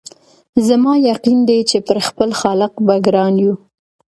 [0.67, 3.53] زما یقین دی چي پر خپل خالق به ګران یو